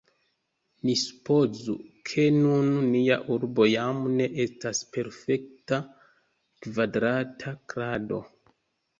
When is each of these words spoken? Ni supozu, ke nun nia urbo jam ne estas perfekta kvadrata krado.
Ni 0.87 0.93
supozu, 0.99 1.73
ke 2.11 2.23
nun 2.37 2.71
nia 2.93 3.17
urbo 3.35 3.67
jam 3.73 3.99
ne 4.21 4.27
estas 4.45 4.79
perfekta 4.95 5.79
kvadrata 6.67 7.53
krado. 7.75 8.19